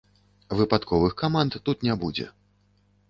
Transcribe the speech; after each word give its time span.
Выпадковых 0.61 1.13
каманд 1.21 1.59
тут 1.69 1.85
не 1.89 1.93
будзе. 2.05 2.27